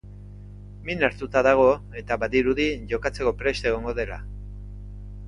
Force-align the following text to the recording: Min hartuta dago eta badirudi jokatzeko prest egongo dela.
Min 0.87 1.03
hartuta 1.07 1.43
dago 1.47 1.67
eta 2.01 2.17
badirudi 2.23 2.65
jokatzeko 2.95 3.35
prest 3.43 3.69
egongo 3.73 3.95
dela. 4.01 4.19